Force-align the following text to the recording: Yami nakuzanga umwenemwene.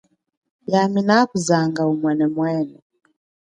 Yami 0.71 0.99
nakuzanga 1.07 1.81
umwenemwene. 1.91 2.77